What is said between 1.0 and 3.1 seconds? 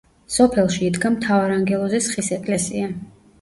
მთავარანგელოზის ხის ეკლესია.